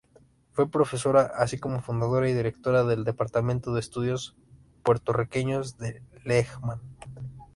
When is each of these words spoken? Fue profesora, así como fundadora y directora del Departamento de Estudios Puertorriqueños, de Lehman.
Fue 0.53 0.67
profesora, 0.71 1.31
así 1.37 1.59
como 1.59 1.79
fundadora 1.79 2.27
y 2.27 2.33
directora 2.33 2.83
del 2.83 3.03
Departamento 3.03 3.71
de 3.75 3.81
Estudios 3.81 4.35
Puertorriqueños, 4.81 5.77
de 5.77 6.01
Lehman. 6.25 6.81